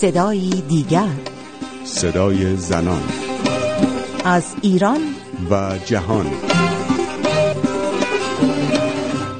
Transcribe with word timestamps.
صدایی 0.00 0.62
دیگر. 0.68 1.08
صدای 1.84 2.56
زنان. 2.56 3.02
از 4.24 4.56
ایران. 4.62 5.00
و 5.50 5.78
جهان. 5.84 6.30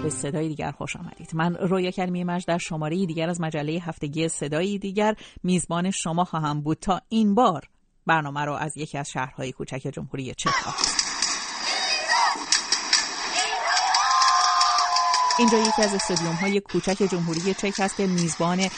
به 0.02 0.10
صدای 0.10 0.48
دیگر 0.48 0.70
خوش 0.70 0.96
آمدید. 0.96 1.30
من 1.34 1.54
رویا 1.54 1.90
کلمی 1.90 2.24
مجد 2.24 2.46
در 2.46 2.58
شماره 2.58 3.06
دیگر 3.06 3.28
از 3.28 3.40
مجله 3.40 3.72
هفتگی 3.72 4.28
صدایی 4.28 4.78
دیگر 4.78 5.14
میزبان 5.42 5.90
شما 5.90 6.24
خواهم 6.24 6.60
بود 6.60 6.78
تا 6.80 7.00
این 7.08 7.34
بار 7.34 7.68
برنامه 8.06 8.44
را 8.44 8.58
از 8.58 8.76
یکی 8.76 8.98
از 8.98 9.10
شهرهای 9.10 9.52
کوچک 9.52 9.90
جمهوری 9.92 10.34
چک 10.36 10.50
اینجا 15.38 15.58
یکی 15.58 15.82
از 15.82 15.94
استادیوم 15.94 16.34
های 16.34 16.60
کوچک 16.60 17.08
جمهوری 17.10 17.54
چک 17.54 17.80
هست 17.80 17.96
که 17.96 18.06
میزبان 18.06 18.68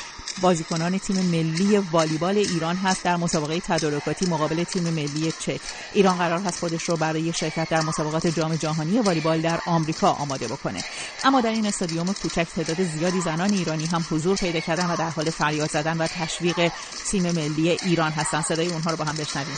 بازیکنان 0.43 0.99
تیم 0.99 1.17
ملی 1.17 1.79
والیبال 1.79 2.39
ایران 2.39 2.77
هست 2.77 3.05
در 3.05 3.17
مسابقه 3.17 3.61
تدارکاتی 3.61 4.27
مقابل 4.27 4.65
تیم 4.65 4.83
ملی 4.83 5.33
چک. 5.39 5.61
ایران 5.95 6.19
قرار 6.19 6.41
هست 6.41 6.59
خودش 6.59 6.83
رو 6.83 6.97
برای 6.97 7.33
شرکت 7.33 7.69
در 7.69 7.81
مسابقات 7.81 8.27
جام 8.27 8.57
جهانی 8.57 8.99
والیبال 8.99 9.41
در 9.41 9.59
آمریکا 9.67 10.11
آماده 10.11 10.49
بکنه. 10.49 10.85
اما 11.25 11.41
در 11.41 11.51
این 11.51 11.67
استادیوم 11.67 12.13
کوچک 12.13 12.47
تعداد 12.57 12.83
زیادی 12.83 13.21
زنان 13.21 13.53
ایرانی 13.53 13.87
هم 13.87 14.05
حضور 14.11 14.37
پیدا 14.37 14.61
کردن 14.61 14.87
و 14.87 14.97
در 14.97 15.11
حال 15.11 15.31
فریاد 15.31 15.71
زدن 15.71 15.99
و 15.99 16.07
تشویق 16.07 16.73
تیم 17.11 17.23
ملی 17.23 17.71
ایران 17.71 18.13
هستن. 18.13 18.43
صدای 18.43 18.67
اونها 18.67 18.91
رو 18.91 18.97
با 18.97 19.05
هم 19.05 19.17
بشنویم. 19.17 19.57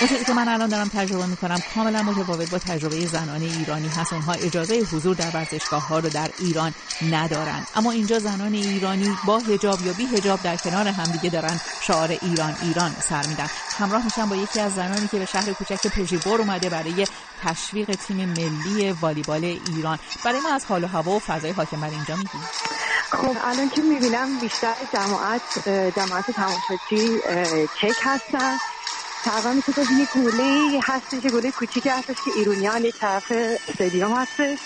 اون 0.00 0.24
که 0.24 0.32
من 0.34 0.48
الان 0.48 0.68
دارم 0.70 0.88
تجربه 0.88 1.26
می‌کنم. 1.26 1.62
کاملا 1.74 2.02
متفاوت 2.02 2.50
با 2.50 2.58
تجربه 2.58 3.06
زنان 3.06 3.42
ایرانی 3.42 3.88
هست. 3.88 4.12
اونها 4.12 4.32
اجازه 4.32 4.74
حضور 4.92 5.14
در 5.16 5.30
ورزشگاه 5.34 5.86
ها 5.86 5.98
رو 5.98 6.08
در 6.10 6.30
ایران 6.38 6.72
ندارن. 7.10 7.64
اما 7.74 7.90
اینجا 7.90 8.18
زنان 8.18 8.54
ایرانی 8.54 9.18
با 9.26 9.38
هجاب 9.38 9.82
یا 9.86 9.92
بی 9.92 10.16
هجاب 10.16 10.42
در 10.42 10.56
کنار 10.56 10.88
همدیگه 10.88 11.30
دارن 11.30 11.60
شعار 11.80 12.10
ایران 12.10 12.54
ایران 12.62 12.90
سر 13.08 13.26
میدن. 13.26 13.46
همراه 13.78 14.04
میشن 14.04 14.28
با 14.28 14.36
یکی 14.36 14.60
از 14.60 14.74
زنانی 14.74 15.08
که 15.08 15.18
به 15.18 15.24
شهر 15.24 15.52
کوچک 15.52 15.86
پژیبور 15.86 16.40
اومده 16.40 16.68
برای 16.70 17.06
تشویق 17.36 17.94
تیم 17.94 18.16
ملی 18.28 18.92
والیبال 18.92 19.44
ایران. 19.44 19.98
برای 20.24 20.40
ما 20.40 20.54
از 20.54 20.64
حال 20.64 20.84
و 20.84 20.86
هوا 20.86 21.16
و 21.16 21.20
فضای 21.26 21.50
حاکم 21.50 21.80
بر 21.80 21.90
اینجا 21.90 22.16
میگیم 22.16 22.40
خب 23.12 23.36
الان 23.44 23.68
که 23.68 23.82
می‌بینم 23.82 24.38
بیشتر 24.38 24.74
جماعت 24.92 25.42
جماعت 25.96 26.30
تماشاچی 26.30 27.20
چک 27.80 27.96
هستن. 28.04 28.58
تقریبا 29.24 29.52
میشه 29.52 29.72
که 29.72 29.86
یه 29.94 30.06
گوله 30.06 30.80
هستش 30.84 31.20
که 31.22 31.30
گوله 31.30 31.52
کوچیکی 31.52 31.88
هستش 31.88 32.16
که 32.24 32.30
ایرونیان 32.30 32.84
یک 32.84 32.96
طرف 33.00 33.32
استادیوم 33.68 34.12
هستش 34.18 34.58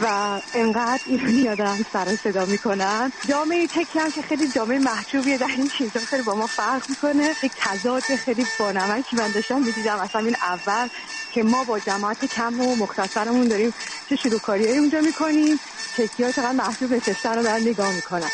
و 0.00 0.06
انقدر 0.54 1.00
ایرونی 1.04 1.56
دارن 1.56 1.84
سر 1.92 2.16
صدا 2.24 2.46
می‌کنن. 2.46 3.12
جامعه 3.24 3.66
تکی 3.68 3.98
هم 3.98 4.10
که 4.10 4.22
خیلی 4.22 4.48
جامعه 4.48 4.78
محجوبیه 4.78 5.38
در 5.38 5.46
این 5.56 5.68
چیزا 5.78 6.00
خیلی 6.10 6.22
با 6.22 6.34
ما 6.34 6.46
فرق 6.46 6.82
می‌کنه. 6.88 7.34
یک 7.42 7.52
تضاد 7.56 8.16
خیلی 8.24 8.46
بانمکی 8.58 9.16
من 9.16 9.30
داشتم 9.30 9.62
می‌دیدم 9.62 9.98
اصلا 9.98 10.20
این 10.20 10.36
اول 10.42 10.88
که 11.30 11.42
ما 11.42 11.64
با 11.64 11.80
جماعت 11.80 12.24
کم 12.24 12.60
و 12.60 12.76
مختصرمون 12.76 13.48
داریم 13.48 13.72
چه 14.08 14.16
شروع 14.16 14.40
اونجا 14.78 15.00
می‌کنیم. 15.00 15.60
تکی 15.94 16.24
ها 16.24 16.32
چقدر 16.32 16.52
محجوب 16.52 16.92
نشستن 16.92 17.36
رو 17.36 17.42
دارن 17.42 17.62
نگاه 17.62 17.92
می‌کنن. 17.92 18.30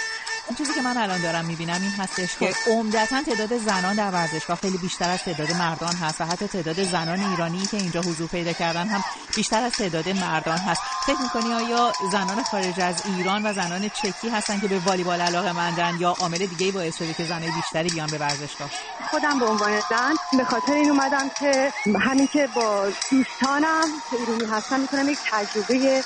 این 0.47 0.57
چیزی 0.57 0.75
که 0.75 0.81
من 0.83 0.97
الان 0.97 1.21
دارم 1.23 1.45
می‌بینم 1.45 1.83
این 1.83 1.93
هستش 1.99 2.37
که 2.39 2.53
خب. 2.53 2.71
عمدتا 2.71 3.23
تعداد 3.23 3.57
زنان 3.59 3.97
در 3.97 4.11
ورزشگاه 4.11 4.57
خیلی 4.57 4.79
بیشتر 4.79 5.11
از 5.11 5.19
تعداد 5.25 5.53
مردان 5.53 5.95
هست 5.95 6.21
و 6.21 6.25
حتی 6.25 6.49
تعداد 6.49 6.85
زنان 6.85 7.21
ایرانی 7.21 7.67
که 7.67 7.77
اینجا 7.77 8.01
حضور 8.01 8.29
پیدا 8.29 8.53
کردن 8.53 8.89
هم 8.89 9.05
بیشتر 9.37 9.63
از 9.63 9.73
تعداد 9.73 10.09
مردان 10.09 10.59
هست 10.59 10.83
فکر 11.07 11.23
می‌کنی 11.23 11.53
آیا 11.53 11.93
زنان 12.13 12.43
خارج 12.43 12.81
از 12.81 13.03
ایران 13.05 13.47
و 13.47 13.53
زنان 13.53 13.89
چکی 13.89 14.29
هستن 14.29 14.61
که 14.61 14.69
به 14.69 14.79
والیبال 14.79 15.21
علاقه 15.21 15.53
مندن 15.53 15.97
یا 16.01 16.17
عامل 16.21 16.39
دیگه 16.39 16.73
باعث 16.73 16.97
شده 16.97 17.15
که 17.15 17.25
زنای 17.25 17.51
بیشتری 17.51 17.89
بیان 17.89 18.11
به 18.11 18.19
ورزشگاه 18.19 18.71
خودم 19.11 19.39
به 19.39 19.47
عنوان 19.47 19.81
زن 19.91 20.15
به 20.39 20.45
خاطر 20.45 20.73
این 20.73 20.91
اومدم 20.91 21.29
که 21.41 21.73
همین 22.01 22.27
که 22.27 22.49
با 22.55 22.89
دوستانم 23.11 23.85
که 24.11 24.17
ایرانی 24.17 24.45
هستن 24.53 24.81
می‌تونم 24.81 25.09
یک 25.09 25.19
تجربه 25.33 26.03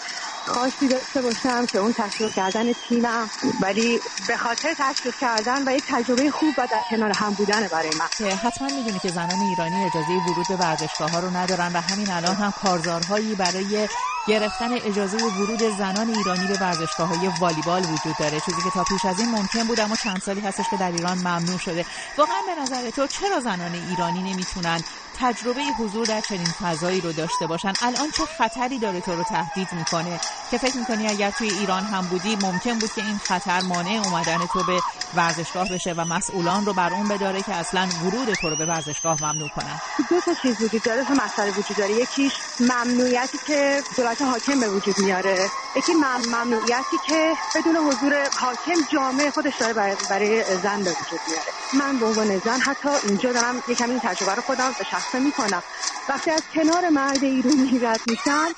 خاصی 0.48 0.88
داشته 0.88 1.22
باشم 1.22 1.66
که 1.66 1.78
اون 1.78 1.92
تشویق 1.92 2.32
کردن 2.34 2.72
تیمم 2.88 3.30
ولی 3.62 4.00
به 4.28 4.36
خاطر 4.36 4.74
تشویق 4.78 5.14
کردن 5.20 5.68
و 5.68 5.72
یک 5.72 5.84
تجربه 5.88 6.30
خوب 6.30 6.54
و 6.58 6.66
در 6.70 6.82
کنار 6.90 7.12
هم 7.12 7.34
بودن 7.34 7.68
برای 7.68 7.90
من. 7.98 8.28
حتما 8.36 8.68
می‌دونی 8.68 8.98
که 8.98 9.10
زنان 9.10 9.40
ایرانی 9.50 9.84
اجازه 9.84 10.12
ورود 10.12 10.46
به 10.48 10.56
ورزشگاه 10.56 11.10
ها 11.10 11.20
رو 11.20 11.36
ندارن 11.36 11.72
و 11.72 11.80
همین 11.80 12.10
الان 12.10 12.36
هم 12.36 12.52
کارزارهایی 12.62 13.34
برای 13.34 13.88
گرفتن 14.28 14.72
اجازه 14.72 15.16
ورود 15.16 15.62
زنان 15.78 16.08
ایرانی 16.08 16.46
به 16.46 16.58
ورزشگاه 16.60 17.08
های 17.08 17.30
والیبال 17.40 17.82
وجود 17.82 18.16
داره. 18.18 18.40
چیزی 18.40 18.62
که 18.62 18.70
تا 18.70 18.84
پیش 18.84 19.04
از 19.04 19.20
این 19.20 19.28
ممکن 19.30 19.64
بود 19.64 19.80
اما 19.80 19.96
چند 19.96 20.20
سالی 20.20 20.40
هستش 20.40 20.64
که 20.70 20.76
در 20.76 20.90
ایران 20.90 21.18
ممنوع 21.18 21.58
شده. 21.58 21.84
واقعا 22.18 22.42
به 22.46 22.62
نظر 22.62 22.90
تو 22.90 23.06
چرا 23.06 23.40
زنان 23.40 23.74
ایرانی 23.74 24.32
نمی‌تونن 24.32 24.78
تجربه 25.20 25.60
حضور 25.78 26.06
در 26.06 26.20
چنین 26.20 26.46
فضایی 26.46 27.00
رو 27.00 27.12
داشته 27.12 27.46
باشن. 27.46 27.72
الان 27.82 28.10
چه 28.10 28.24
خطری 28.24 28.78
داره 28.78 29.00
تو 29.00 29.16
رو 29.16 29.22
تهدید 29.22 29.68
می‌کنه؟ 29.72 30.20
که 30.50 30.58
فکر 30.58 30.76
می‌کنی 30.76 31.08
اگر 31.08 31.30
توی 31.30 31.48
ایران 31.48 31.84
هم 31.84 32.06
بودی 32.06 32.36
ممکن 32.36 32.78
بود 32.78 32.92
که 32.92 33.00
این 33.00 33.18
خطر 33.18 33.60
مانع 33.60 34.02
اومدن 34.04 34.46
تو 34.46 34.64
به 34.64 34.80
ورزشگاه 35.14 35.68
بشه 35.68 35.92
و 35.92 36.04
مسئولان 36.04 36.66
رو 36.66 36.72
بر 36.72 36.92
اون 36.92 37.08
بداره 37.08 37.42
که 37.42 37.54
اصلا 37.54 37.88
ورود 38.04 38.34
تو 38.34 38.50
رو 38.50 38.56
به 38.56 38.66
ورزشگاه 38.66 39.18
ممنوع 39.22 39.48
کنن. 39.48 39.80
دو 40.10 40.20
تا 40.20 40.34
چیز 40.42 40.62
وجود 40.62 40.82
داره 40.82 41.04
تا 41.04 41.14
مسئله 41.14 41.50
وجود 41.50 41.76
داره. 41.76 41.90
یکیش 41.90 42.32
ممنوعیتی 42.60 43.38
که 43.46 43.82
دولت 43.96 44.22
حاکم 44.22 44.60
به 44.60 44.68
وجود 44.68 44.98
میاره. 44.98 45.50
یکی 45.76 45.92
ممنوعیتی 45.94 46.98
که 47.06 47.32
بدون 47.54 47.76
حضور 47.76 48.28
حاکم 48.40 48.80
جامعه 48.92 49.30
خودش 49.30 49.56
داره 49.60 49.72
برای, 50.10 50.44
زن 50.62 50.84
به 50.84 50.90
وجود 50.90 51.20
میاره. 51.28 51.52
من 51.72 51.98
به 51.98 52.06
عنوان 52.06 52.38
زن 52.38 52.60
حتی 52.60 52.88
اینجا 53.08 53.32
دارم 53.32 53.62
یکم 53.68 53.90
این 53.90 54.00
تجربه 54.00 54.34
رو 54.34 54.42
خودم 54.42 54.72
به 54.78 54.84
شخصه 54.84 55.18
می‌کنم. 55.18 55.62
وقتی 56.08 56.30
از 56.30 56.42
کنار 56.54 56.88
مرد 56.88 57.24
ایرانی 57.24 57.78
رد 57.78 58.00
میشن 58.06 58.48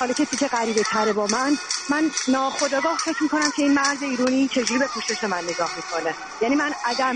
حالا 0.00 0.12
کسی 0.12 0.36
که 0.36 0.48
غریبه 0.48 0.82
تره 0.82 1.12
با 1.12 1.26
من 1.26 1.56
من 1.88 2.10
ناخداگاه 2.26 2.98
فکر 3.04 3.22
می‌کنم 3.22 3.50
که 3.50 3.62
این 3.62 3.74
مرد 3.74 4.02
ایرانی 4.02 4.48
چجوری 4.48 4.78
به 4.78 4.88
پوشش 4.94 5.24
من 5.24 5.42
نگاه 5.44 5.70
می‌کنه. 5.76 6.14
یعنی 6.40 6.54
من 6.54 6.70
عدم 6.84 7.14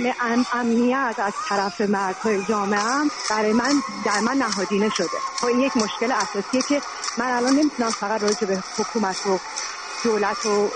امنیت 0.53 1.14
از 1.19 1.32
طرف 1.48 1.81
مردهای 1.81 2.42
جامعه 2.44 2.81
برای 3.31 3.53
من 3.53 3.82
در 4.04 4.20
من 4.20 4.36
نهادینه 4.36 4.88
شده. 4.88 5.22
خب 5.41 5.47
این 5.47 5.60
یک 5.60 5.76
مشکل 5.76 6.12
اساسیه 6.12 6.62
که 6.62 6.82
من 7.16 7.26
الان 7.31 7.54
نمی‌تونم 7.54 7.92
فقط 8.00 8.22
راجع 8.22 8.47
به 8.47 8.62
حکومت 8.78 9.26
و 9.26 9.38
دولت 10.05 10.47
و 10.47 10.71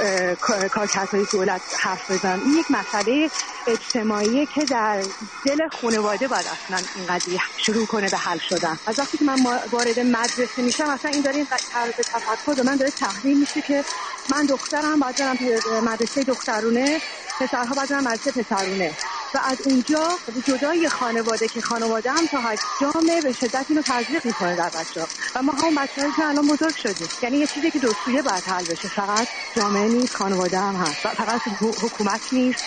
کارکردهای 0.69 1.27
دولت 1.33 1.62
حرف 1.81 2.11
بزنم 2.11 2.41
این 2.45 2.55
یک 2.59 2.67
مسئله 2.71 3.31
اجتماعی 3.67 4.47
که 4.47 4.65
در 4.65 5.03
دل 5.47 5.69
خانواده 5.69 6.29
باید 6.29 6.47
اصلا 6.47 6.79
این 6.97 7.07
قضیه 7.07 7.41
شروع 7.57 7.87
کنه 7.87 8.11
به 8.11 8.17
حل 8.17 8.39
شدن. 8.39 8.79
از 8.87 8.99
وقتی 8.99 9.19
که 9.19 9.25
من 9.25 9.37
وارد 9.73 10.01
مدرسه 10.01 10.62
میشم 10.62 10.89
اصلا 10.89 11.11
این 11.11 11.23
داره 11.23 11.37
این 11.37 11.47
طرز 11.73 11.93
تفکر 11.95 12.62
من 12.62 12.77
داره 12.77 12.91
تحلیل 12.91 13.39
میشه 13.41 13.62
که 13.62 13.85
من 14.31 14.47
دخترم 14.47 15.01
باید 15.01 15.17
برم 15.19 15.39
مدرسه 15.85 16.25
دخترونه 16.25 17.01
پسرها 17.41 17.75
باید 17.75 17.89
برم 17.89 18.05
مدرسه 18.05 18.43
پسرونه. 18.43 18.93
و 19.34 19.39
از 19.45 19.59
اونجا 19.65 20.19
جدای 20.47 20.89
خانواده 20.89 21.49
که 21.49 21.61
خانواده 21.61 22.11
هم 22.11 22.27
تا 22.27 22.41
حد 22.41 22.59
جامعه 22.81 23.21
به 23.22 23.33
شدت 23.33 23.67
اینو 23.69 23.83
تزریق 23.83 24.27
می‌کنه 24.27 24.56
در 24.56 24.71
بچه 24.75 25.00
ها 25.00 25.06
و 25.37 25.43
ما 25.43 25.53
هم 25.53 25.75
بچه 25.75 26.12
که 26.17 26.25
الان 26.25 26.47
بزرگ 26.47 26.75
شدیم. 26.83 27.09
یعنی 27.22 27.39
یه 27.39 27.47
چیزی 27.47 27.71
که 27.71 27.78
دو 27.78 27.93
سویه 28.05 28.23
باید 28.23 28.44
حل 28.44 28.65
بشه. 28.65 28.89
فقط 28.89 29.28
جامعه 29.56 29.89
نیست 29.89 30.17
خانواده 30.17 30.59
هم 30.59 30.75
هست. 30.77 31.06
فقط 31.09 31.41
حکومت 31.83 32.21
نیست 32.33 32.61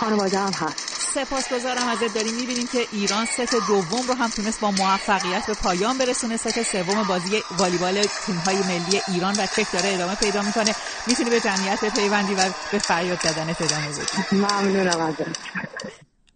خانواده 0.00 0.38
هم 0.38 0.52
هست. 0.52 0.88
سپاسگزارم 1.14 1.88
ازت. 1.88 2.14
داریم 2.14 2.34
می‌بینیم 2.34 2.66
که 2.66 2.86
ایران 2.90 3.24
ست 3.26 3.54
دوم 3.68 4.06
رو 4.08 4.14
هم 4.14 4.30
تونست 4.30 4.60
با 4.60 4.70
موفقیت 4.70 5.46
به 5.46 5.54
پایان 5.54 5.98
برسونه. 5.98 6.36
ست 6.36 6.62
سوم 6.62 7.04
بازی 7.08 7.42
والیبال 7.58 8.06
تیم‌های 8.06 8.56
ملی 8.56 9.00
ایران 9.08 9.34
و 9.38 9.46
چک 9.46 9.72
داره 9.72 9.94
ادامه 9.94 10.14
پیدا 10.14 10.42
می‌کنه. 10.42 10.74
می‌تونی 11.06 11.30
به 11.30 11.40
جمعیت 11.40 11.84
پیوندی 11.84 12.34
و 12.34 12.50
به 12.72 12.78
فریاد 12.78 13.18
زدن 13.20 13.48
ادامه 13.60 13.88
بدی 13.88 14.36
ممنونم 14.36 15.00
ازت. 15.00 15.67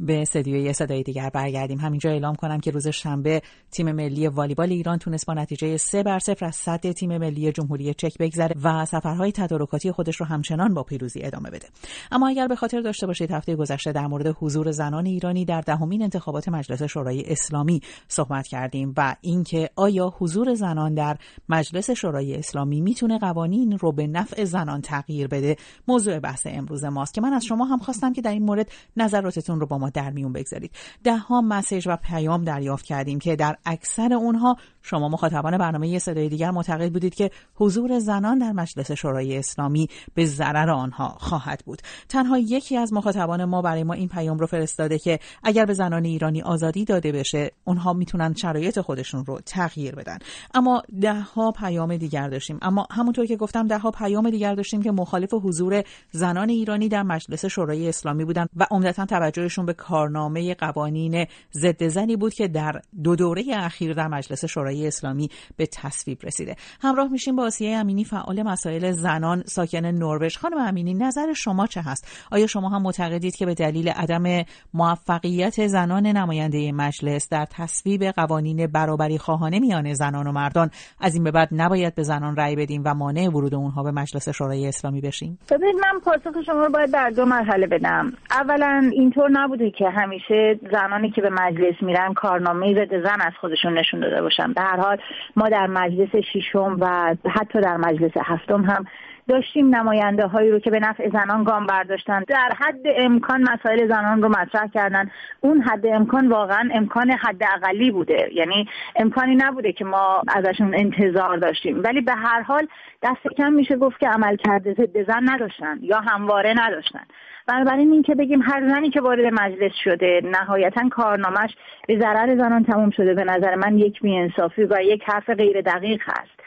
به 0.03 0.23
استدیوی 0.23 0.73
صدای 0.73 1.03
دیگر 1.03 1.31
برگردیم. 1.31 1.79
همینجا 1.79 2.11
اعلام 2.11 2.35
کنم 2.35 2.61
که 2.61 2.71
روز 2.71 2.89
شنبه 2.89 3.43
تیم 3.71 3.93
ملی 3.93 4.27
والیبال 4.27 4.73
ایران 4.73 4.99
تونست 4.99 5.27
با 5.27 5.35
نتیجه 5.35 5.77
3 5.77 6.03
بر 6.03 6.19
0 6.19 6.45
از 6.47 6.57
صد 6.57 6.93
تیم 6.93 7.19
ملی 7.19 7.53
جمهوری 7.53 7.95
چک 7.95 8.19
بگذره 8.19 8.55
و 8.63 8.85
سفرهای 8.85 9.33
تدارکاتی 9.33 9.93
خودش 9.93 10.17
رو 10.17 10.27
همچنان 10.27 10.75
با 10.75 10.83
پیروزی 10.83 11.21
ادامه 11.23 11.51
بده. 11.51 11.69
اما 12.13 12.29
اگر 12.29 12.49
به 12.49 12.57
خاطر 12.57 12.81
داشته 12.81 13.07
باشید 13.07 13.31
هفته 13.31 13.57
گذشته 13.57 13.93
در 13.93 14.07
مورد 14.07 14.37
حضور 14.41 14.71
زنان 14.71 15.07
ایرانی 15.07 15.45
در 15.45 15.61
دهمین 15.61 16.03
انتخابات 16.03 16.49
مجلس 16.49 16.83
شورای 16.83 17.25
اسلامی 17.27 17.81
صحبت 18.09 18.47
کردیم 18.47 18.95
و 18.97 19.17
اینکه 19.21 19.71
آیا 19.77 20.15
حضور 20.19 20.55
زنان 20.55 20.95
در 20.95 21.17
مجلس 21.49 21.91
شورای 21.91 22.37
اسلامی 22.37 22.81
می‌تونه 22.81 23.19
قوانین 23.19 23.79
رو 23.79 23.93
به 23.93 24.07
نفع 24.07 24.45
زنان 24.45 24.81
تغییر 24.81 25.29
بده؟ 25.29 25.57
موضوع 25.89 26.19
بحث 26.19 26.47
امروز 26.51 26.85
ماست 26.85 27.15
که 27.15 27.21
من 27.21 27.33
از 27.33 27.45
شما 27.45 27.65
هم 27.65 27.79
خواستم 27.79 28.13
که 28.13 28.23
در 28.23 28.31
این 28.31 28.43
مورد 28.43 28.69
نظراتتون 28.97 29.61
رو 29.61 29.67
با 29.67 29.79
ما 29.79 29.92
در 29.93 30.11
میون 30.11 30.33
بگذارید. 30.33 30.73
ده 31.05 31.17
ها 31.17 31.41
مسیج 31.41 31.89
و 31.89 31.97
پیام 31.97 32.45
دریافت 32.45 32.85
کردیم 32.85 33.19
که 33.19 33.37
در 33.37 33.57
اکثر 33.65 34.15
اونها 34.15 34.57
شما 34.83 35.09
مخاطبان 35.09 35.59
برنامه 35.59 35.99
صدای 35.99 36.29
دیگر 36.29 36.51
معتقد 36.51 36.93
بودید 36.93 37.15
که 37.15 37.31
حضور 37.55 37.99
زنان 37.99 38.39
در 38.39 38.53
مجلس 38.53 38.93
شورای 38.93 39.39
اسلامی 39.39 39.89
به 40.15 40.27
ضرر 40.27 40.71
آنها 40.71 41.09
خواهد 41.09 41.63
بود. 41.67 41.83
تنها 42.09 42.39
یکی 42.39 42.77
از 42.77 42.93
مخاطبان 42.93 43.45
ما 43.45 43.63
برای 43.63 43.85
ما 43.85 43.95
این 43.95 44.09
پیام 44.09 44.39
رو 44.39 44.47
فرستاده 44.47 44.99
که 44.99 45.19
اگر 45.43 45.65
به 45.65 45.75
زنان 45.75 46.05
ایرانی 46.05 46.43
آزادی 46.43 46.85
داده 46.85 47.13
بشه 47.13 47.51
اونها 47.65 47.93
می‌تونن 47.93 48.35
شرایط 48.35 48.81
خودشون 48.81 49.25
رو 49.25 49.41
تغییر 49.47 49.95
بدن. 49.95 50.19
اما 50.55 50.83
ده 51.01 51.21
ها 51.21 51.51
پیام 51.51 51.97
دیگر 51.97 52.29
داشتیم. 52.29 52.59
اما 52.63 52.87
همونطور 52.91 53.27
که 53.27 53.37
گفتم 53.37 53.67
ده 53.67 53.79
ها 53.79 53.91
پیام 53.91 54.31
دیگر 54.31 54.55
داشتیم 54.55 54.83
که 54.83 54.91
مخالف 54.91 55.35
حضور 55.35 55.83
زنان 56.11 56.49
ایرانی 56.49 56.89
در 56.89 57.03
مجلس 57.03 57.45
شورای 57.45 57.89
اسلامی 57.89 58.25
بودن 58.25 58.47
و 58.57 58.67
عمدتا 58.71 59.07
توجهشون 59.07 59.67
به 59.67 59.73
کارنامه 59.73 60.55
قوانین 60.55 61.27
ضد 61.53 61.89
زنی 61.89 62.17
بود 62.17 62.35
که 62.35 62.49
در 62.49 62.81
دو 63.03 63.17
دوره 63.17 63.45
اخیر 63.55 63.95
در 63.95 64.09
مجلس 64.09 64.45
شورای 64.45 64.72
اسلامی 64.87 65.29
به 65.57 65.67
تصویب 65.67 66.19
رسیده. 66.23 66.57
همراه 66.83 67.09
میشیم 67.09 67.37
با 67.37 67.45
آسیه 67.45 67.77
امینی 67.77 68.05
فعال 68.05 68.43
مسائل 68.43 68.91
زنان 68.91 69.43
ساکن 69.47 69.87
نروژ. 69.87 70.37
خانم 70.37 70.59
امینی 70.59 70.95
نظر 70.95 71.33
شما 71.33 71.67
چه 71.67 71.81
هست؟ 71.81 72.27
آیا 72.33 72.47
شما 72.47 72.69
هم 72.69 72.83
معتقدید 72.83 73.37
که 73.37 73.47
به 73.47 73.55
دلیل 73.55 73.89
عدم 73.89 74.45
موفقیت 74.75 75.67
زنان 75.67 76.07
نماینده 76.07 76.73
مجلس 76.73 77.29
در 77.29 77.47
تصویب 77.51 78.05
قوانین 78.05 78.67
برابری 78.67 79.19
خواهانه 79.19 79.61
میان 79.61 79.95
زنان 79.95 80.27
و 80.27 80.33
مردان 80.33 80.71
از 81.01 81.15
این 81.15 81.25
به 81.25 81.31
بعد 81.31 81.49
نباید 81.53 81.95
به 81.95 82.03
زنان 82.03 82.37
رأی 82.37 82.57
بدیم 82.57 82.83
و 82.85 82.95
مانع 82.95 83.29
ورود 83.29 83.55
اونها 83.55 83.83
به 83.83 83.91
مجلس 83.91 84.29
شورای 84.29 84.69
اسلامی 84.69 85.01
بشیم؟ 85.01 85.39
ببینید 85.51 85.77
من 85.77 86.01
پاسخ 86.01 86.43
شما 86.47 86.65
رو 86.65 86.73
باید 86.73 86.91
در 86.91 87.11
دو 87.11 87.25
مرحله 87.25 87.67
بدم. 87.67 88.13
اولا 88.31 88.91
اینطور 88.93 89.31
نبوده 89.31 89.71
که 89.71 89.89
همیشه 89.89 90.61
زنانی 90.73 91.11
که 91.11 91.21
به 91.21 91.31
مجلس 91.31 91.83
میرن 91.83 92.15
کارنامه 92.15 92.87
زن 92.91 93.21
از 93.21 93.33
خودشون 93.41 93.79
نشون 93.79 94.01
داده 94.01 94.23
باشن. 94.23 94.53
به 94.63 94.69
هر 94.69 94.77
حال 94.77 94.99
ما 95.37 95.49
در 95.49 95.67
مجلس 95.67 96.17
ششم 96.33 96.77
و 96.81 97.15
حتی 97.31 97.61
در 97.61 97.77
مجلس 97.77 98.13
هفتم 98.17 98.65
هم 98.65 98.85
داشتیم 99.29 99.75
نماینده 99.75 100.27
هایی 100.27 100.51
رو 100.51 100.59
که 100.59 100.71
به 100.71 100.81
نفع 100.81 101.11
زنان 101.11 101.45
گام 101.45 101.67
برداشتن. 101.67 102.25
در 102.29 102.53
حد 102.59 102.87
امکان 102.97 103.43
مسائل 103.43 103.89
زنان 103.89 104.23
رو 104.23 104.29
مطرح 104.29 104.67
کردن. 104.67 105.11
اون 105.41 105.61
حد 105.61 105.87
امکان 105.87 106.29
واقعا 106.29 106.69
امکان 106.75 107.11
حد 107.11 107.43
اقلی 107.55 107.91
بوده. 107.91 108.29
یعنی 108.33 108.69
امکانی 108.97 109.37
نبوده 109.37 109.73
که 109.73 109.85
ما 109.85 110.23
ازشون 110.29 110.75
انتظار 110.75 111.37
داشتیم. 111.37 111.83
ولی 111.85 112.01
به 112.01 112.13
هر 112.13 112.43
حال 112.43 112.67
دست 113.03 113.35
کم 113.37 113.53
میشه 113.53 113.77
گفت 113.77 114.01
که 114.01 114.09
عمل 114.09 114.37
کرده 114.37 114.75
ضد 114.75 115.07
زن 115.07 115.29
نداشتن 115.29 115.79
یا 115.83 116.01
همواره 116.01 116.55
نداشتن. 116.57 117.05
بنابراین 117.47 117.93
این 117.93 118.03
که 118.03 118.15
بگیم 118.15 118.43
هر 118.43 118.69
زنی 118.69 118.91
که 118.91 119.01
وارد 119.01 119.33
مجلس 119.33 119.73
شده 119.85 120.21
نهایتا 120.25 120.89
کارنامهش 120.89 121.51
به 121.89 121.99
ضرر 121.99 122.37
زنان 122.37 122.65
تموم 122.65 122.91
شده. 122.91 123.15
به 123.15 123.25
نظر 123.25 123.55
من 123.55 123.79
یک 123.79 124.01
بیانصافی 124.01 124.65
و 124.65 124.79
یک 124.83 125.03
حرف 125.07 125.31
غیر 125.31 125.61
دقیق 125.61 126.01
هست. 126.05 126.43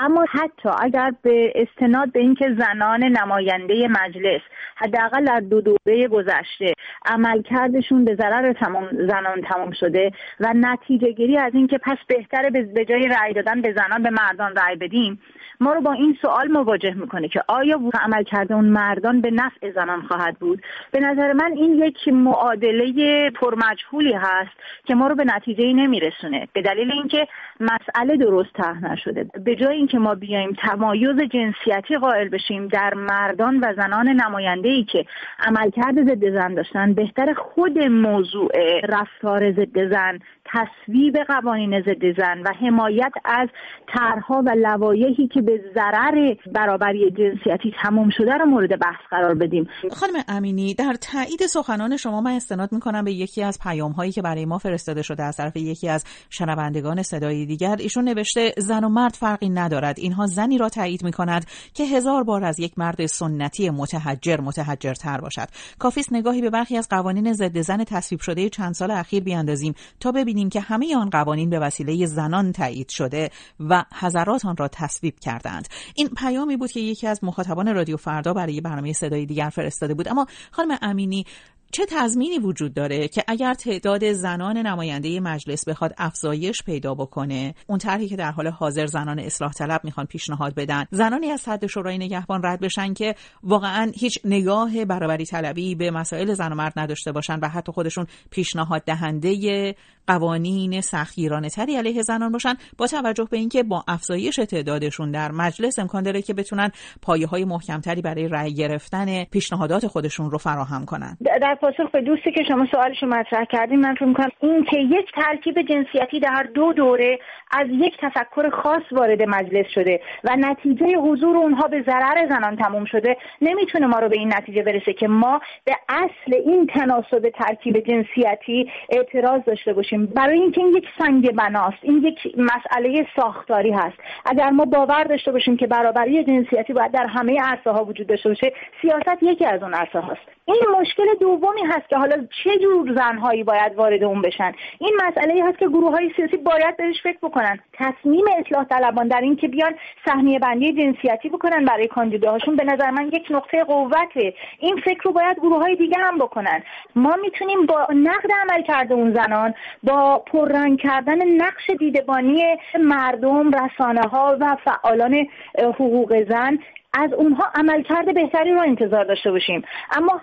اما 0.00 0.24
حتی 0.30 0.68
اگر 0.82 1.12
به 1.22 1.52
استناد 1.54 2.12
به 2.12 2.20
اینکه 2.20 2.56
زنان 2.58 3.04
نماینده 3.04 3.88
مجلس 3.88 4.40
حداقل 4.76 5.24
در 5.24 5.40
دو 5.40 5.60
دوره 5.60 6.08
گذشته 6.08 6.72
عملکردشون 7.06 8.04
به 8.04 8.14
ضرر 8.14 8.52
تمام 8.52 8.88
زنان 8.92 9.42
تمام 9.42 9.70
شده 9.70 10.10
و 10.40 10.52
نتیجه 10.56 11.12
گیری 11.12 11.38
از 11.38 11.54
اینکه 11.54 11.78
پس 11.78 11.98
بهتره 12.06 12.50
به 12.50 12.84
جای 12.84 13.08
رأی 13.08 13.32
دادن 13.32 13.62
به 13.62 13.72
زنان 13.72 14.02
به 14.02 14.10
مردان 14.10 14.56
رأی 14.56 14.76
بدیم 14.76 15.20
ما 15.60 15.72
رو 15.72 15.80
با 15.80 15.92
این 15.92 16.16
سوال 16.22 16.48
مواجه 16.48 16.94
می‌کنه 16.94 17.28
که 17.28 17.42
آیا 17.48 17.80
عمل 18.04 18.22
کرده 18.22 18.54
اون 18.54 18.64
مردان 18.64 19.20
به 19.20 19.30
نفع 19.30 19.72
زنان 19.72 20.02
خواهد 20.02 20.37
بود. 20.40 20.62
به 20.92 21.00
نظر 21.00 21.32
من 21.32 21.52
این 21.56 21.74
یک 21.74 22.08
معادله 22.08 23.30
پرمجهولی 23.30 24.12
هست 24.12 24.56
که 24.84 24.94
ما 24.94 25.06
رو 25.06 25.14
به 25.14 25.24
نتیجه 25.24 25.72
نمیرسونه. 25.72 26.48
به 26.52 26.62
دلیل 26.62 26.92
اینکه 26.92 27.28
مسئله 27.60 28.16
درست 28.16 28.52
طرح 28.52 28.92
نشده. 28.92 29.26
به 29.44 29.56
جای 29.56 29.76
اینکه 29.76 29.98
ما 29.98 30.14
بیایم 30.14 30.52
تمایز 30.52 31.16
جنسیتی 31.20 31.96
قائل 32.00 32.28
بشیم 32.28 32.68
در 32.68 32.94
مردان 32.94 33.58
و 33.60 33.74
زنان 33.76 34.08
نماینده 34.08 34.68
ای 34.68 34.84
که 34.84 35.04
عملکرد 35.38 36.08
ضد 36.08 36.32
زن 36.32 36.54
داشتن 36.54 36.92
بهتر 36.92 37.34
خود 37.34 37.78
موضوع 37.78 38.50
رفتار 38.88 39.52
ضد 39.52 39.90
زن 39.90 40.18
تصویب 40.44 41.16
قوانین 41.18 41.80
ضد 41.80 42.16
زن 42.16 42.42
و 42.42 42.52
حمایت 42.60 43.12
از 43.24 43.48
طرحها 43.86 44.42
و 44.46 44.50
لوایحی 44.50 45.28
که 45.28 45.42
به 45.42 45.60
ضرر 45.74 46.34
برابری 46.52 47.10
جنسیتی 47.10 47.74
تمام 47.82 48.10
شده 48.10 48.34
رو 48.34 48.44
مورد 48.46 48.80
بحث 48.80 49.00
قرار 49.10 49.34
بدیم. 49.34 49.68
خانم 49.90 50.24
امینی. 50.28 50.74
در 50.74 50.96
تایید 51.00 51.46
سخنان 51.46 51.96
شما 51.96 52.20
من 52.20 52.32
استناد 52.32 52.72
می‌کنم 52.72 53.04
به 53.04 53.12
یکی 53.12 53.42
از 53.42 53.58
پیام 53.58 53.92
هایی 53.92 54.12
که 54.12 54.22
برای 54.22 54.44
ما 54.44 54.58
فرستاده 54.58 55.02
شده 55.02 55.22
از 55.22 55.36
طرف 55.36 55.56
یکی 55.56 55.88
از 55.88 56.04
شنوندگان 56.30 57.02
صدای 57.02 57.46
دیگر. 57.46 57.76
ایشون 57.78 58.04
نوشته 58.04 58.54
زن 58.58 58.84
و 58.84 58.88
مرد 58.88 59.14
فرقی 59.14 59.48
ندارد. 59.48 59.98
اینها 59.98 60.26
زنی 60.26 60.58
را 60.58 60.68
تایید 60.68 61.04
می‌کند 61.04 61.46
که 61.74 61.84
هزار 61.84 62.24
بار 62.24 62.44
از 62.44 62.60
یک 62.60 62.78
مرد 62.78 63.06
سنتی 63.06 63.70
متحجر 63.70 64.40
متحجرتر 64.40 65.20
باشد. 65.20 65.48
کافیست 65.78 66.12
نگاهی 66.12 66.40
به 66.40 66.50
برخی 66.50 66.76
از 66.76 66.88
قوانین 66.88 67.32
ضد 67.32 67.60
زن 67.60 67.84
تصویب 67.84 68.20
شده 68.20 68.48
چند 68.48 68.74
سال 68.74 68.90
اخیر 68.90 69.22
بیاندازیم 69.22 69.74
تا 70.00 70.12
ببینیم 70.12 70.48
که 70.48 70.60
همه 70.60 70.96
آن 70.96 71.10
قوانین 71.10 71.50
به 71.50 71.58
وسیله 71.58 72.06
زنان 72.06 72.52
تایید 72.52 72.88
شده 72.88 73.30
و 73.60 73.84
حضرات 74.00 74.44
آن 74.44 74.56
را 74.56 74.68
تصویب 74.68 75.18
کردند. 75.18 75.68
این 75.94 76.08
پیامی 76.08 76.56
بود 76.56 76.70
که 76.70 76.80
یکی 76.80 77.06
از 77.06 77.24
مخاطبان 77.24 77.74
رادیو 77.74 77.96
فردا 77.96 78.32
برای 78.32 78.60
برنامه 78.60 78.92
صدای 78.92 79.26
دیگر 79.26 79.48
فرستاده 79.48 79.94
بود. 79.94 80.08
اما 80.18 80.26
خانم 80.50 80.78
امینی 80.82 81.24
چه 81.72 81.86
تضمینی 81.88 82.38
وجود 82.38 82.74
داره 82.74 83.08
که 83.08 83.24
اگر 83.26 83.54
تعداد 83.54 84.12
زنان 84.12 84.56
نماینده 84.56 85.20
مجلس 85.20 85.68
بخواد 85.68 85.94
افزایش 85.98 86.62
پیدا 86.62 86.94
بکنه؟ 86.94 87.54
اون 87.66 87.78
طرحی 87.78 88.08
که 88.08 88.16
در 88.16 88.30
حال 88.30 88.46
حاضر 88.46 88.86
زنان 88.86 89.18
اصلاح 89.18 89.52
طلب 89.52 89.80
می‌خوان 89.84 90.06
پیشنهاد 90.06 90.54
بدن. 90.54 90.84
زنانی 90.90 91.30
از 91.30 91.48
حد 91.48 91.66
شورای 91.66 91.98
نگهبان 91.98 92.40
رد 92.44 92.60
بشن 92.60 92.94
که 92.94 93.14
واقعا 93.42 93.92
هیچ 93.94 94.18
نگاه 94.24 94.84
برابری 94.84 95.24
طلبی 95.24 95.74
به 95.74 95.90
مسائل 95.90 96.34
زن 96.34 96.52
و 96.52 96.54
مرد 96.54 96.72
نداشته 96.76 97.12
باشن 97.12 97.38
و 97.42 97.48
حتی 97.48 97.72
خودشون 97.72 98.06
پیشنهاد 98.30 98.84
دهنده 98.84 99.74
قوانین 100.08 100.80
سختگیرانه 100.80 101.48
تری 101.48 101.76
علیه 101.76 102.02
زنان 102.02 102.32
باشن 102.32 102.54
با 102.78 102.86
توجه 102.86 103.28
به 103.30 103.36
اینکه 103.36 103.62
با 103.62 103.84
افزایش 103.88 104.36
تعدادشون 104.36 105.10
در 105.10 105.30
مجلس 105.32 105.78
امکان 105.78 106.02
داره 106.02 106.22
که 106.22 106.34
بتونن 106.34 106.70
پایه 107.02 107.26
های 107.26 107.44
محکمتری 107.44 108.02
برای 108.02 108.28
رأی 108.28 108.54
گرفتن 108.54 109.24
پیشنهادات 109.24 109.86
خودشون 109.86 110.30
رو 110.30 110.38
فراهم 110.38 110.84
کنن. 110.84 111.16
در 111.40 111.54
پاسخ 111.54 111.90
به 111.92 112.00
دوستی 112.00 112.32
که 112.32 112.44
شما 112.48 112.66
سوالش 112.70 113.02
مطرح 113.02 113.44
کردیم 113.44 113.80
من 113.80 113.94
فکر 113.94 114.04
می‌کنم 114.04 114.30
این 114.42 114.64
که 114.64 114.78
یک 114.78 115.06
ترکیب 115.14 115.62
جنسیتی 115.62 116.20
در 116.20 116.48
دو 116.54 116.72
دوره 116.72 117.18
از 117.50 117.66
یک 117.70 117.94
تفکر 118.00 118.50
خاص 118.50 118.82
وارد 118.92 119.22
مجلس 119.22 119.66
شده 119.74 120.00
و 120.24 120.36
نتیجه 120.36 120.86
حضور 120.86 121.36
اونها 121.36 121.68
به 121.68 121.82
ضرر 121.82 122.28
زنان 122.28 122.56
تموم 122.56 122.84
شده 122.84 123.16
نمی‌تونه 123.42 123.86
ما 123.86 123.98
رو 123.98 124.08
به 124.08 124.18
این 124.18 124.34
نتیجه 124.34 124.62
برسه 124.62 124.92
که 124.92 125.08
ما 125.08 125.40
به 125.64 125.72
اصل 125.88 126.34
این 126.46 126.66
تناسب 126.66 127.28
ترکیب 127.38 127.78
جنسیتی 127.78 128.70
اعتراض 128.88 129.42
داشته 129.46 129.72
باشیم. 129.72 129.97
برای 130.06 130.40
اینکه 130.40 130.60
این 130.60 130.76
یک 130.76 130.84
سنگ 130.98 131.32
بناست 131.32 131.78
این 131.82 132.02
یک 132.04 132.18
مسئله 132.38 133.06
ساختاری 133.16 133.70
هست. 133.70 133.96
اگر 134.24 134.50
ما 134.50 134.64
باور 134.64 135.04
داشته 135.04 135.32
باشیم 135.32 135.56
که 135.56 135.66
برابری 135.66 136.24
جنسیتی 136.24 136.72
باید 136.72 136.92
در 136.92 137.06
همه 137.06 137.40
عرصه 137.40 137.70
ها 137.70 137.84
وجود 137.84 138.06
داشته 138.06 138.28
باشه 138.28 138.52
سیاست 138.82 139.22
یکی 139.22 139.44
از 139.44 139.62
اون 139.62 139.74
عرصه 139.74 140.00
هاست. 140.00 140.20
این 140.44 140.62
مشکل 140.80 141.04
دومی 141.20 141.62
هست 141.68 141.88
که 141.88 141.96
حالا 141.96 142.26
چه 142.44 142.58
جور 142.58 142.94
زنهایی 142.94 143.44
باید 143.44 143.74
وارد 143.74 144.04
اون 144.04 144.22
بشن؟ 144.22 144.52
این 144.78 145.00
مسئله 145.06 145.44
هست 145.44 145.58
که 145.58 145.68
گروه 145.68 145.90
های 145.90 146.12
سیاسی 146.16 146.36
باید 146.36 146.76
بهش 146.76 147.02
فکر 147.02 147.18
بکنن. 147.22 147.58
تصمیم 147.72 148.24
اصلاح 148.38 148.64
طلبان 148.64 149.08
در 149.08 149.20
اینکه 149.20 149.48
بیان 149.48 149.74
سهمیه 150.04 150.38
بندی 150.38 150.72
جنسیتی 150.72 151.28
بکنن 151.28 151.64
برای 151.64 151.88
کاندیداهاشون 151.88 152.56
به 152.56 152.64
نظر 152.64 152.90
من 152.90 153.06
یک 153.06 153.26
نقطه 153.30 153.64
قوته. 153.64 154.34
این 154.58 154.76
فکر 154.84 155.02
رو 155.02 155.12
باید 155.12 155.36
گروه 155.36 155.58
های 155.58 155.76
دیگه 155.76 155.98
هم 155.98 156.18
بکنن. 156.18 156.62
ما 156.96 157.16
می‌تونیم 157.22 157.66
با 157.66 157.86
نقد 157.94 158.30
عمل 158.42 158.62
کرده 158.62 158.94
اون 158.94 159.14
زنان 159.14 159.54
با 159.88 160.18
پررنگ 160.26 160.78
کردن 160.80 161.26
نقش 161.26 161.70
دیدبانی 161.78 162.44
مردم 162.80 163.50
رسانه 163.50 164.00
ها 164.00 164.36
و 164.40 164.56
فعالان 164.64 165.26
حقوق 165.58 166.24
زن 166.28 166.58
از 166.92 167.12
اونها 167.12 167.44
عملکرد 167.54 168.14
بهتری 168.14 168.52
رو 168.52 168.60
انتظار 168.60 169.04
داشته 169.04 169.30
باشیم. 169.30 169.64
اما 169.92 170.20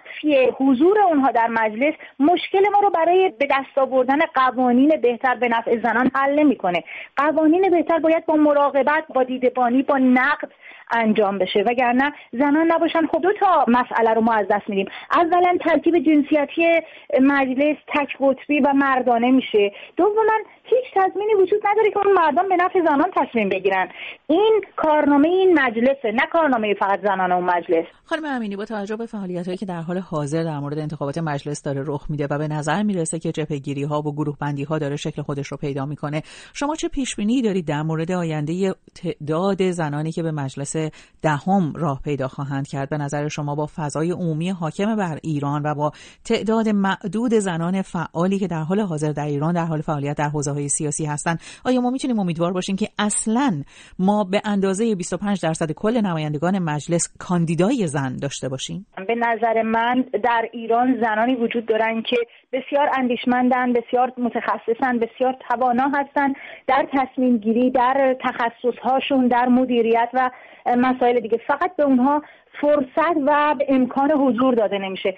حضور 0.57 0.99
اونها 0.99 1.31
در 1.31 1.47
مجلس 1.47 1.93
مشکل 2.19 2.69
ما 2.73 2.79
رو 2.79 2.89
برای 2.89 3.33
به 3.39 3.47
دست 3.51 3.77
آوردن 3.77 4.19
قوانین 4.35 5.01
بهتر 5.01 5.35
به 5.35 5.49
نفع 5.49 5.77
زنان 5.77 6.11
حل 6.15 6.39
نمی‌کنه. 6.39 6.83
قوانین 7.17 7.69
بهتر 7.69 7.99
باید 7.99 8.25
با 8.25 8.35
مراقبت 8.35 9.03
با 9.13 9.23
دیدبانی 9.23 9.83
با 9.83 9.97
نقد 9.97 10.51
انجام 10.91 11.37
بشه. 11.37 11.63
وگرنه 11.67 12.13
زنان 12.31 12.71
نباشن. 12.71 13.07
خب 13.07 13.21
دو 13.21 13.33
تا 13.33 13.65
مسئله 13.67 14.13
رو 14.13 14.21
ما 14.21 14.33
از 14.33 14.47
دست 14.47 14.69
میدیم. 14.69 14.87
اولا 15.11 15.57
ترکیب 15.61 15.99
جنسیتی 15.99 16.79
مجلس 17.21 17.77
تک 17.87 18.17
قطبی 18.19 18.59
و 18.59 18.73
مردانه 18.73 19.31
میشه. 19.31 19.71
دوما 19.97 20.21
هیچ 20.69 20.85
تضمینی 20.95 21.33
وجود 21.33 21.61
نداره 21.67 21.91
که 21.91 21.97
اون 21.97 22.13
مردان 22.13 22.49
به 22.49 22.55
نفع 22.55 22.79
زنان 22.79 23.11
تصمیم 23.15 23.49
بگیرن. 23.49 23.89
این 24.27 24.61
کارنامه 24.75 25.27
این 25.27 25.59
مجلسه 25.59 26.11
نه 26.11 26.25
کارنامه 26.31 26.73
فقط 26.73 26.99
زنان 27.01 27.31
اون 27.31 27.43
مجلس. 27.43 27.85
خانم 28.05 28.25
امینی 28.25 28.55
با 28.55 28.65
توجه 28.65 28.95
به 28.95 29.05
فعالیت 29.05 29.45
هایی 29.45 29.57
که 29.57 29.65
در 29.65 29.81
حال 29.81 29.97
حاضر 29.97 30.43
در 30.43 30.59
مورد 30.59 30.79
انتخابات 30.79 31.17
مجلس 31.17 31.63
داره 31.63 31.83
رخ 31.85 32.05
میده 32.09 32.27
و 32.29 32.37
به 32.37 32.47
نظر 32.47 32.83
می‌رسه 32.83 33.19
که 33.19 33.31
جبهگیری 33.31 33.83
ها 33.83 34.01
و 34.01 34.13
گروه 34.13 34.37
بندی 34.41 34.63
ها 34.63 34.77
داره 34.77 34.95
شکل 34.95 35.21
خودش 35.21 35.47
رو 35.47 35.57
پیدا 35.57 35.85
می‌کنه 35.85 36.21
شما 36.53 36.75
چه 36.75 36.87
پیش 36.87 37.15
بینی 37.15 37.41
دارید 37.41 37.67
در 37.67 37.81
مورد 37.81 38.11
آینده 38.11 38.75
تعداد 38.95 39.71
زنانی 39.71 40.11
که 40.11 40.23
به 40.23 40.31
مجلس 40.31 40.75
دهم 41.21 41.73
راه 41.75 42.01
پیدا 42.03 42.27
خواهند 42.27 42.67
کرد؟ 42.67 42.89
به 42.89 42.97
نظر 42.97 43.27
شما 43.27 43.55
با 43.55 43.67
فضای 43.75 44.11
عمومی 44.11 44.49
حاکم 44.49 44.95
بر 44.95 45.19
ایران 45.23 45.61
و 45.65 45.75
با 45.75 45.91
تعداد 46.23 46.69
معدود 46.69 47.33
زنان 47.33 47.81
فعالی 47.81 48.39
که 48.39 48.47
در 48.47 48.61
حال 48.61 48.79
حاضر 48.79 49.11
در 49.11 49.25
ایران 49.25 49.53
در 49.53 49.65
حال 49.65 49.81
فعالیت 49.81 50.17
در 50.17 50.29
حوزه 50.29 50.54
های 50.55 50.69
سیاسی 50.69 51.05
هستند 51.05 51.39
آیا 51.65 51.81
ما 51.81 51.89
می‌تونیم 51.89 52.19
امیدوار 52.19 52.53
باشیم 52.53 52.75
که 52.75 52.87
اصلا 52.99 53.63
ما 53.99 54.23
به 54.23 54.41
اندازه 54.45 54.95
25 54.95 55.41
درصد 55.43 55.71
کل 55.71 56.01
نمایندگان 56.01 56.59
مجلس 56.59 57.17
کاندیدای 57.19 57.87
زن 57.87 58.17
داشته 58.17 58.49
باشیم؟ 58.49 58.85
به 59.07 59.15
نظر 59.15 59.61
من 59.61 60.05
در 60.23 60.49
ایران 60.51 61.01
زنانی 61.01 61.35
وجود 61.35 61.65
دارن 61.65 62.01
که 62.01 62.17
بسیار 62.53 62.89
اندیشمندن 62.97 63.73
بسیار 63.73 64.13
متخصصن 64.17 64.99
بسیار 64.99 65.35
توانا 65.49 65.91
هستن 65.95 66.33
در 66.67 66.87
تصمیم 66.93 67.37
گیری 67.37 67.71
در 67.71 68.15
تخصص 68.23 68.79
هاشون 68.81 69.27
در 69.27 69.47
مدیریت 69.47 70.09
و 70.13 70.29
مسائل 70.77 71.19
دیگه. 71.19 71.39
فقط 71.47 71.75
به 71.75 71.83
اونها 71.83 72.21
فرصت 72.61 73.17
و 73.25 73.55
امکان 73.67 74.11
حضور 74.11 74.53
داده 74.53 74.77
نمیشه. 74.77 75.15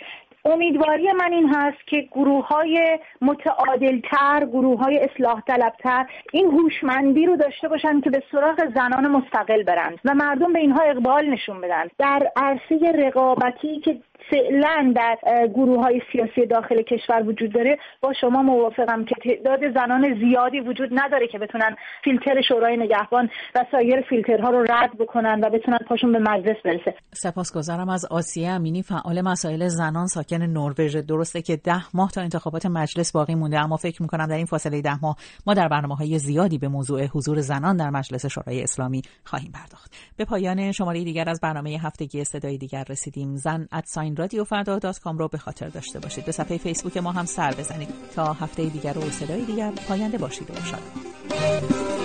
امیدواری 0.48 1.12
من 1.12 1.34
این 1.34 1.50
هست 1.56 1.88
که 1.88 2.08
گروه 2.12 2.48
های 2.48 3.00
متعادلتر 3.22 4.46
گروه 4.46 4.80
های 4.80 5.00
اصلاح 5.00 5.42
طلبتر 5.48 6.06
این 6.34 6.52
هوشمندی 6.52 7.26
رو 7.26 7.36
داشته 7.36 7.68
باشن 7.68 8.02
که 8.02 8.10
به 8.10 8.24
سراغ 8.32 8.58
زنان 8.76 9.08
مستقل 9.08 9.64
برند 9.64 10.00
و 10.06 10.14
مردم 10.14 10.54
به 10.54 10.60
اینها 10.60 10.84
اقبال 10.84 11.30
نشون 11.30 11.62
بدن. 11.62 11.88
در 11.98 12.32
عرصه 12.36 12.92
رقابتی 12.96 13.80
که 13.80 13.98
فعلا 14.30 14.94
در 14.96 15.18
گروه 15.48 15.84
های 15.84 16.02
سیاسی 16.12 16.46
داخل 16.46 16.82
کشور 16.82 17.24
وجود 17.26 17.54
داره 17.54 17.78
با 18.02 18.14
شما 18.14 18.44
موافقم 18.44 19.06
که 19.06 19.16
تعداد 19.16 19.74
زنان 19.74 20.20
زیادی 20.20 20.60
وجود 20.60 20.90
نداره 20.92 21.28
که 21.28 21.38
بتونن 21.38 21.76
فیلتر 22.04 22.42
شورای 22.42 22.78
نگهبان 22.78 23.30
و 23.56 23.66
سایر 23.72 24.02
فیلترها 24.02 24.50
رو 24.50 24.64
رد 24.64 24.98
بکنن 25.00 25.40
و 25.44 25.50
بتونن 25.50 25.78
پاشون 25.78 26.12
به 26.12 26.20
مجلس 26.20 26.58
برسه. 26.66 26.94
سپاسگزارم 27.14 27.90
از 27.90 28.06
آسیه 28.12 28.50
امینی. 28.50 28.84
فعال 28.84 29.22
مسائل 29.22 29.68
زنان 29.68 30.08
ساکن 30.08 30.37
نروژ 30.42 30.96
درسته 30.96 31.42
که 31.42 31.56
ده 31.56 31.96
ماه 31.96 32.12
تا 32.12 32.22
انتخابات 32.22 32.66
مجلس 32.66 33.12
باقی 33.12 33.36
مونده 33.36 33.60
اما 33.60 33.78
فکر 33.78 34.02
می‌کنم 34.02 34.26
در 34.26 34.36
این 34.36 34.46
فاصله 34.46 34.82
ده 34.82 35.00
ماه 35.02 35.18
ما 35.48 35.54
در 35.54 35.68
برنامه 35.68 35.96
های 35.96 36.20
زیادی 36.20 36.58
به 36.58 36.68
موضوع 36.68 37.06
حضور 37.06 37.42
زنان 37.42 37.78
در 37.78 37.90
مجلس 37.90 38.26
شورای 38.26 38.64
اسلامی 38.64 39.02
خواهیم 39.24 39.52
پرداخت. 39.52 39.94
به 40.18 40.26
پایان 40.26 40.72
شماره 40.72 41.04
دیگر 41.04 41.30
از 41.30 41.40
برنامه 41.40 41.70
هفتگی 41.70 42.24
صدای 42.24 42.58
دیگر 42.58 42.86
رسیدیم. 42.90 43.36
زن 43.36 43.68
at 43.72 43.87
sign 43.87 44.16
رادیو 44.16 44.44
فردا 44.44 44.80
dot 44.80 45.00
com 45.00 45.18
رو 45.18 45.28
به 45.28 45.38
خاطر 45.38 45.70
داشته 45.70 46.00
باشید. 46.00 46.26
به 46.26 46.32
صفحه 46.32 46.58
فیسبوک 46.58 46.98
ما 46.98 47.12
هم 47.12 47.26
سر 47.26 47.52
بزنید. 47.52 47.90
تا 48.16 48.34
هفته 48.34 48.66
دیگر 48.66 48.98
و 48.98 49.02
صدای 49.02 49.46
دیگر 49.46 49.72
پاینده 49.88 50.18
باشید 50.18 50.52
و 50.52 51.97